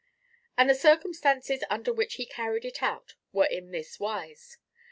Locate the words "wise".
3.99-4.57